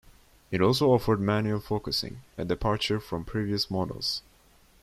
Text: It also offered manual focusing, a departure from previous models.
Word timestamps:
It 0.49 0.63
also 0.63 0.89
offered 0.93 1.19
manual 1.21 1.59
focusing, 1.59 2.23
a 2.35 2.43
departure 2.43 2.99
from 2.99 3.23
previous 3.23 3.69
models. 3.69 4.23